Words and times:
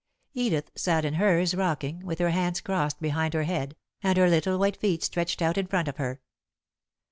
Edith 0.33 0.71
sat 0.73 1.05
in 1.05 1.13
hers, 1.13 1.53
rocking, 1.53 2.03
with 2.03 2.17
her 2.17 2.31
hands 2.31 2.59
crossed 2.59 2.99
behind 3.01 3.35
her 3.35 3.43
head, 3.43 3.75
and 4.01 4.17
her 4.17 4.27
little 4.27 4.57
white 4.57 4.77
feet 4.77 5.03
stretched 5.03 5.43
out 5.43 5.59
in 5.59 5.67
front 5.67 5.87
of 5.87 5.97
her. 5.97 6.21